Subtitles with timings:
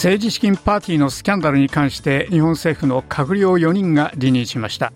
[0.00, 4.94] 政治資金パーティーのスキャンダルに関して日本政府の閣僚4人が辞任しました。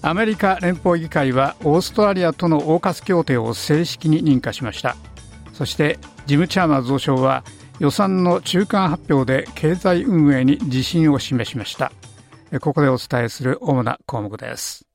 [0.00, 4.94] アメリカ連邦議会はオーストラリアとの包括協定を正式に認可しました。
[5.54, 7.42] そしてジム・チャーマー増相は
[7.80, 11.90] 予算の中間発表で経済運営に自信を示しました。
[12.60, 14.86] ここでお伝えする主な項目です。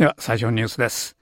[0.00, 1.14] では最初のニュースです。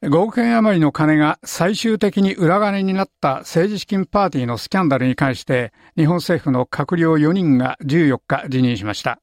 [0.00, 9.18] 5億円余りの金が最終的に裏金になった政治資金パーティーのスキャンダルに関して日本政府の閣僚4人が14日辞任しました。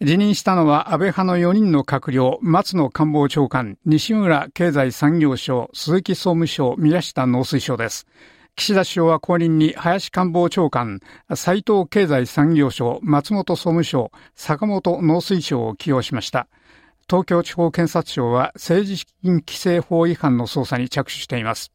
[0.00, 8.06] 辞任したのは安倍派の4人の閣僚、松野官房長官、西村経済産業省、鈴木総務省、宮下農水省です。
[8.54, 11.00] 岸田首相は後任に林官房長官、
[11.34, 16.46] 斉藤経済産業省、松本総務省、坂本農水省を起用しました。
[17.10, 21.72] 東京地方検察庁は政治資金規正法違反の捜査に着手しています。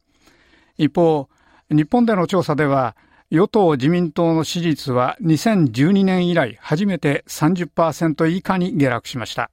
[0.78, 1.28] 一方、
[1.68, 2.96] 日本での調査では、
[3.28, 9.50] 与党自民党の支持率は2012年以来初めて30%以下に下落しました。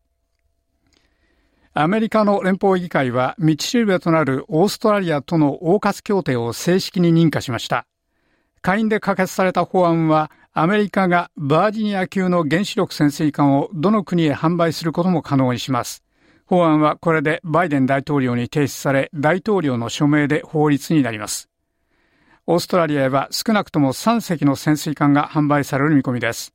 [1.73, 7.87] アメリカの連邦議会は道しるべとなるオーストラリアとの包括協定を正式に認可しました。
[8.61, 16.03] 下院で可決された法案はアメリカがバージニア級の原子力潜水艦をどの国へ販売することも可能にします。
[16.45, 21.49] 法案はこれでバイデン大統領に提出され、大統領の署名で法律になります。
[22.45, 26.53] オーストラリアへは少なくとも3隻の潜水艦が販売される見込みです。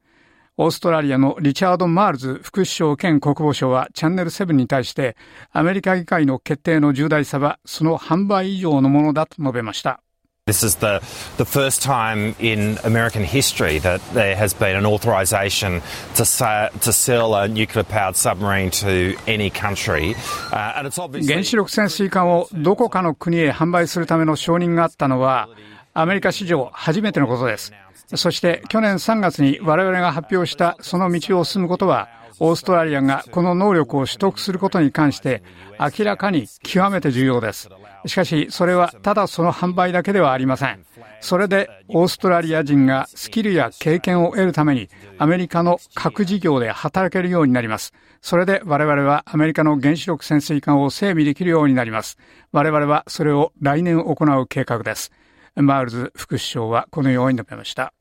[0.57, 5.17] オーストラリアのリチャード・マールズ副首相兼国防相はチャンネル7に対して
[5.51, 10.01] アメリカ議会の決定の重大さはその販売以上のものだと述べました。
[10.49, 11.03] This is the,
[11.37, 15.83] the first time in American history that there has been an authorization
[16.15, 20.15] to, sa- to sell a nuclear powered submarine to any country.
[20.51, 21.29] Uh, and it's obviously...
[21.31, 25.51] 原子力潜水艦をどこかの国へ販売するための承認があったのは、
[25.93, 27.75] アメリカ史上初めてのことです。
[28.15, 32.09] そして去年3月に我々が発表したその道を進むことは、
[32.41, 35.43] オーストラリアがこの能力を取得することに関して
[35.79, 37.69] 明らかに極めて重要です。
[38.07, 40.85] しかし、それはただその販売だけではありません。
[41.21, 44.89] それで、オーストラリア人がスキルや経験を得るために、
[45.19, 47.93] アメリカの核事業で働けるようになります。
[48.21, 52.19] それで我々はアメリカの原子力潜水艦を整備できるようになります。
[52.53, 55.13] 我々はそれを来年行う計画です。
[55.57, 57.93] マールズ副首相はこのように述べました。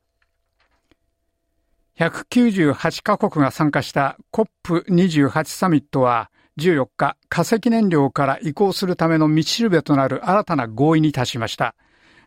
[1.98, 11.76] 198カ国が参加した COP28 サミットは14日、化石燃料から移行するための道しるべとなる新たな合意に達しました。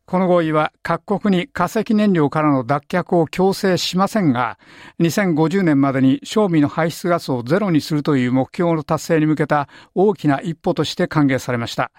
[0.06, 4.58] この合意は各国に化石燃料からの脱却を強制しませんが、
[5.02, 11.92] 2050年までに賞味の排出ガスをゼロにするという目標の達成に向けた大きな一歩として歓迎されました。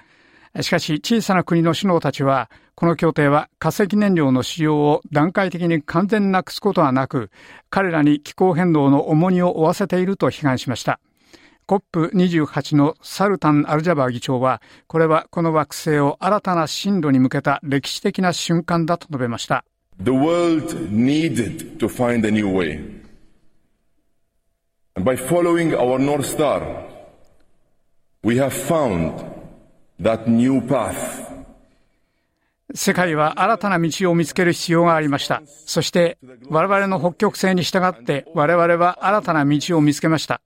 [0.60, 7.30] しかし小さな国の首脳たちは、この協定は化石燃料の使用を段階的に完全なくすことはなく、
[7.68, 10.98] 彼らに気候変動の重荷を負わせていると批判しました。
[11.66, 19.64] COP28 のサルタン・アルジャバー議長は、これはこの惑星を新たな進路に向けた歴史的な瞬間だと述べました。
[20.02, 23.02] The world needed to find a new way.
[24.94, 26.86] And by following our North Star,
[28.22, 29.24] we have found
[30.00, 31.32] that new path.
[32.74, 35.42] 世界は新たな道を見つける必要がありました。
[35.46, 36.18] そして
[36.48, 40.40] 我々の北極星に従って我々は新たな道を見つけました。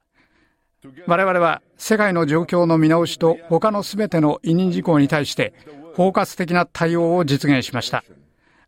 [1.06, 5.54] 我々は世界の状況の見直しと他の全ての委任事項に対して
[5.94, 8.04] 包括的な対応を実現しました。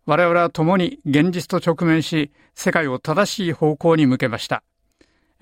[0.06, 4.62] 我々は共に現実と直面し、世界を正しい方向に向けました。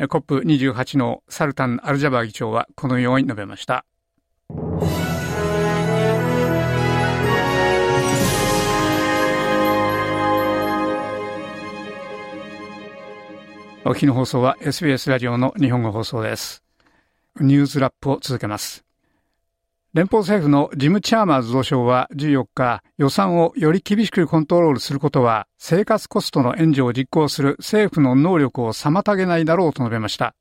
[0.00, 3.84] COP28 のサルタン・アルジャバー議長はこのように述べました。
[13.84, 16.65] お日の放送は SBS ラジオの日本語放送です。
[17.40, 18.86] ニュースラップを続けます。
[19.96, 30.34] 連邦政府のジム・チャーマーズ増相は14日、予算をより厳しくコントロールすることは、生活コストの援助を実行する政府の能力を妨げないだろうと述べました。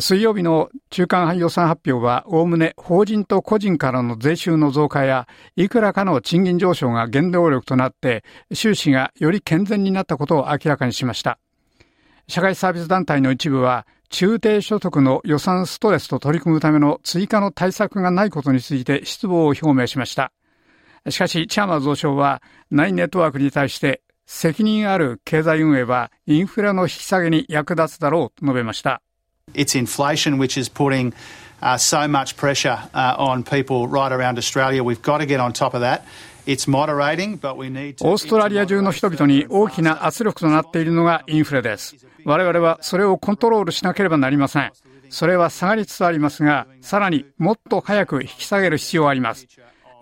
[0.00, 8.24] 水曜日の中間予算発表は、おおむね法人と個人からの税収の増加や、いくらかの賃金上昇が原動力となって、
[8.54, 11.38] 収支がより健全になったことを明らかにしました。
[12.26, 20.32] 社会サービス団体の一部は、中低所得の予算ストレスと取り組むための追加の対策がないことについて失望を表明しました。
[21.08, 29.02] しかし、チャーマー増相は、ナインネットワークに対して、責任ある経済運営はインフラの引き下げに役立つだろうと述べました。
[29.54, 31.12] It's inflation which is putting
[31.60, 34.82] uh, so much pressure uh, on people right around Australia.
[34.84, 36.02] We've got to get on top of that.
[38.00, 41.96] オーストラリア中の人々に大きな圧力となっているのがインフレです。
[42.24, 44.72] 我々はそれをコントロールしなければなりません。
[45.08, 49.46] それは下がりつつありますが、さらにもっと早く引き下げる必要があります。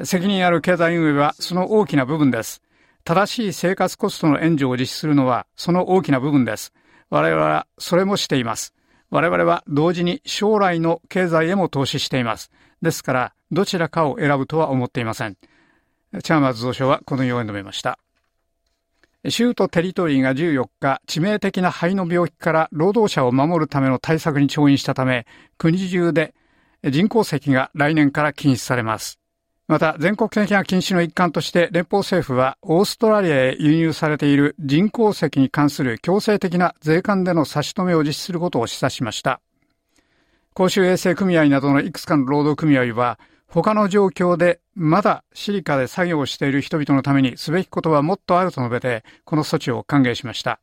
[0.04, 2.62] 責任ある経済運営はその大きな部分です。
[3.04, 6.72] 正しい生活コストの援助を実施するのはその大きな部分です。
[7.10, 8.72] 我々はそれもしています。
[9.10, 12.50] 我々は同時に将来の経済へも投資しています。
[12.80, 15.36] ですから、どちらかを選ぶとは思っていません。
[16.22, 17.98] チャーマーズ蔵相はこのように述べました。
[19.28, 25.26] 州とテリトリーが14日、致命的な肺の病気から労働者を守るための対策に調印したため、
[25.58, 26.34] 国中で
[26.88, 29.18] 人工石が来年から禁止されます。
[29.68, 39.40] また、全国的な禁止の一環として連邦政府はオーストラリアへ輸入されている人工石に関する強制的な税関での差し止めを実施することを示唆しました。
[40.54, 43.20] 公衆衛生組合などのいくつかの労働組合は、
[43.52, 50.60] 他の状況でまだシリカで作業をしている人々のためにすべきことはもっとあると述べて、この措置を歓迎しました。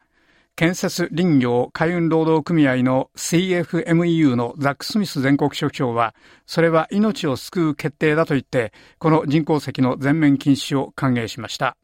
[0.56, 11.76] 建設林業海運労働組合の CFMEU のザック・スミス全国職長は、それは命を救う決定だと言って、この人工石の全面禁止を歓迎しました。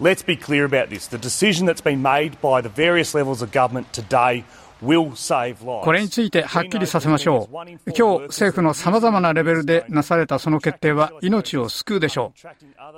[0.00, 1.10] Let's be clear about this.
[1.10, 4.44] The decision that's been made by the various levels of government today
[4.82, 7.54] これについてはっきりさせましょう。
[7.96, 12.34] 今日政府の様々なレベルでなされたその決定は命を救うでしょ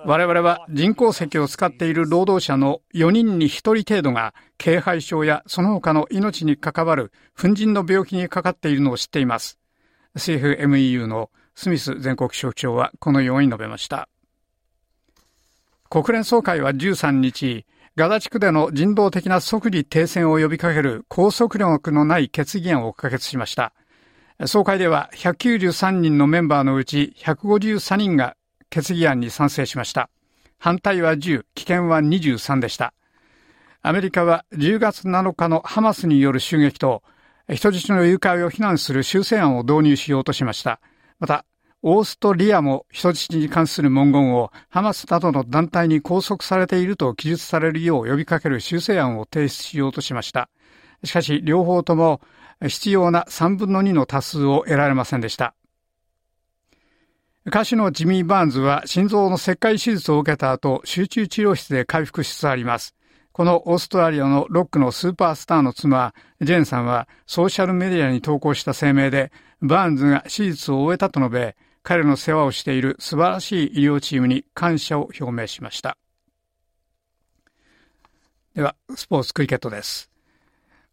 [0.04, 0.08] う。
[0.08, 9.58] 我々は人工石を使っている労働者の4人に1人程度が軽肺症やその他の命に関わる粉塵の病気にかかっているのを知っています。
[10.16, 14.08] CFMEU のスミス全国省長はこのように述べました。
[15.90, 17.64] 国連総会は13日、
[17.98, 23.72] ガザ地区での人道的な即時停戦を呼びかける拘束力のない決議案を可決しました。
[24.46, 28.36] 総会では193人のメンバーのうち153人が
[28.70, 30.10] 決議案に賛成しました。
[30.60, 32.94] 反対は10、棄権は23でした。
[33.82, 37.02] アメリカは10月7日のハマスによる襲撃と
[37.52, 40.80] 人質の誘拐を非難する修正案を導入しようとしました。
[41.18, 41.44] また、
[41.82, 50.48] オーストリアも人質に関する文言をハマスなどの団体に拘束されていると記述されるよう呼びかける修正案を提出しようとしました。
[51.04, 52.20] しかし、両方とも
[52.66, 55.54] 必要な3分の2の多数を得られませんでした。
[57.46, 62.96] 歌手のジミー・バーンズは心臓の切開手術を受けた後、集中治療室で回復しつつあります。
[63.32, 69.30] このオーストラリアのロックのスーパースターの妻、ジェーンさんはソーシャルメディアに投稿した声明で、
[69.62, 71.56] バーンズが手術を終えたと述べ、
[71.88, 75.96] 彼の世話をしている素晴らしい医療チームに感謝を表明しました。
[78.54, 80.10] では、スポーツクリケットです。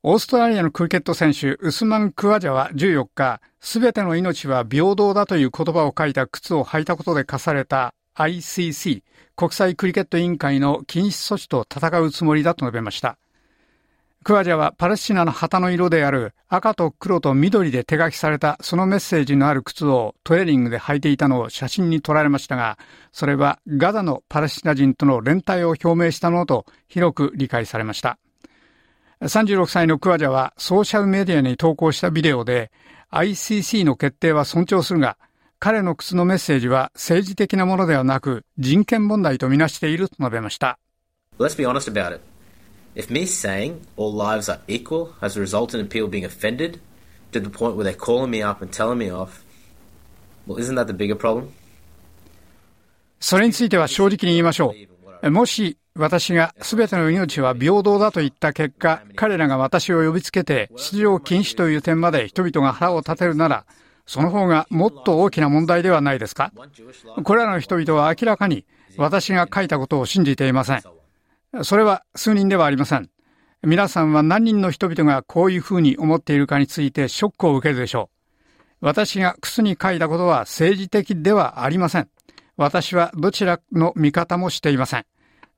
[0.04, 9.04] オーストラリアのクリケット選手、ウスマン・クワジャは14日、すべての命は平等だという言葉を書いた靴を履いたことで課された ICC、
[9.36, 13.18] 国際クリケット委員会の禁止措置と戦うつもりだと述べました。
[14.26, 22.80] クワジャはパレスチナの旗の色である赤と黒と緑で手書きされたそのメッセージのある靴をトレーニングで履いていたのを写真に撮られましたが、
[23.12, 28.18] それはガザのパレスチナ人との連帯を表明したものと広く理解されました。
[29.22, 32.72] 36歳のクワジャはソーシャルメディアに投稿したビデオで
[33.12, 35.20] ICC の決定は尊重するが、
[35.60, 40.80] 彼の靴のメッセージは政治的なものではなく人権問題とみなしていると述べました。
[41.38, 42.35] Let's be honest about it.
[42.96, 46.80] If me saying all lives are equal has resulted in people being offended
[47.34, 49.44] to the point where they're calling me up and telling me off,
[50.48, 51.52] well, isn't that the bigger problem?
[53.20, 54.74] それについては正直に言いましょ
[55.24, 55.32] う。
[55.32, 63.66] もし私が全ての命は平等だと言った結果、彼らが私を呼びつけて出場禁止という点まで人々が腹を立てるなら、
[64.06, 66.54] その方がもっと大きな問題ではないですか
[67.24, 68.66] これらの人々は明らかに
[68.98, 70.95] 私が書いたことを信じていません。
[71.64, 73.10] それは数人ではありません。
[73.64, 78.10] 皆さんは何人の人々がこういうふうに思っているかについてショックを受けるでしょ
[78.82, 78.86] う。
[78.86, 82.10] 私が靴に書いたことは政治的ではありません。
[82.58, 85.06] 私はどちらの味方もしていません。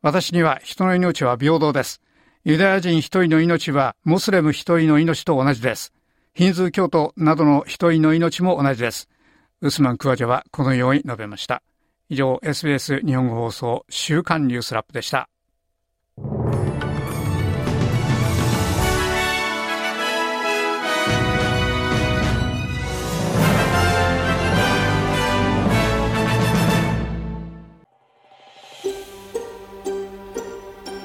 [0.02, 2.02] 私には人の命は平等です。
[2.46, 5.92] ユダヤ人一人の命はモスレム一人の命と同じです。
[6.34, 9.10] ヒンズー教徒などの一人の命も同じです。
[9.62, 11.64] ウスマン・クワジャはこのように述べました。
[12.10, 15.28] 以上、SBS 日本語放送週刊ニュースラップでした。